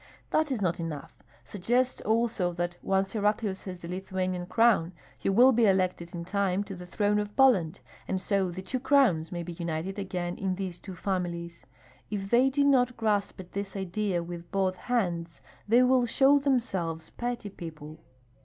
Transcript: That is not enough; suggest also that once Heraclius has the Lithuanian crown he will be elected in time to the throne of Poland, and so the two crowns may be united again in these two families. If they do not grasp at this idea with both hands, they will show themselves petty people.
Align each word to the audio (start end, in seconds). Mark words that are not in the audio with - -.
That 0.31 0.51
is 0.51 0.63
not 0.63 0.79
enough; 0.79 1.21
suggest 1.43 2.01
also 2.01 2.53
that 2.53 2.75
once 2.81 3.13
Heraclius 3.13 3.65
has 3.65 3.81
the 3.81 3.87
Lithuanian 3.87 4.47
crown 4.47 4.93
he 5.15 5.29
will 5.29 5.51
be 5.51 5.67
elected 5.67 6.15
in 6.15 6.25
time 6.25 6.63
to 6.63 6.75
the 6.75 6.87
throne 6.87 7.19
of 7.19 7.35
Poland, 7.35 7.81
and 8.07 8.19
so 8.19 8.49
the 8.49 8.63
two 8.63 8.79
crowns 8.79 9.31
may 9.31 9.43
be 9.43 9.51
united 9.53 9.99
again 9.99 10.39
in 10.39 10.55
these 10.55 10.79
two 10.79 10.95
families. 10.95 11.67
If 12.09 12.31
they 12.31 12.49
do 12.49 12.63
not 12.63 12.97
grasp 12.97 13.39
at 13.41 13.51
this 13.51 13.75
idea 13.75 14.23
with 14.23 14.49
both 14.49 14.75
hands, 14.75 15.39
they 15.67 15.83
will 15.83 16.07
show 16.07 16.39
themselves 16.39 17.11
petty 17.11 17.51
people. 17.51 17.99